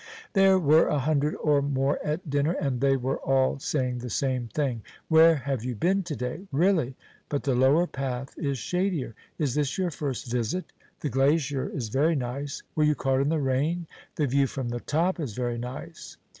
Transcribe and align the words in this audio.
There 0.33 0.57
were 0.57 0.87
a 0.87 0.97
hundred 0.97 1.35
or 1.35 1.61
more 1.61 1.99
at 2.03 2.27
dinner, 2.27 2.53
and 2.53 2.81
they 2.81 2.97
were 2.97 3.19
all 3.19 3.59
saying 3.59 3.99
the 3.99 4.09
same 4.09 4.47
thing: 4.47 4.81
"Where 5.09 5.35
have 5.35 5.63
you 5.63 5.75
been 5.75 6.01
to 6.01 6.15
day?" 6.15 6.47
"Really! 6.51 6.95
but 7.29 7.43
the 7.43 7.53
lower 7.53 7.85
path 7.85 8.33
is 8.35 8.57
shadier." 8.57 9.13
"Is 9.37 9.53
this 9.53 9.77
your 9.77 9.91
first 9.91 10.25
visit?" 10.31 10.65
"The 11.01 11.09
glacier 11.09 11.69
is 11.69 11.89
very 11.89 12.15
nice." 12.15 12.63
"Were 12.73 12.83
you 12.83 12.95
caught 12.95 13.21
in 13.21 13.29
the 13.29 13.37
rain?" 13.37 13.85
"The 14.15 14.25
view 14.25 14.47
from 14.47 14.69
the 14.69 14.79
top 14.79 15.19
is 15.19 15.35
very 15.35 15.59
nice." 15.59 16.17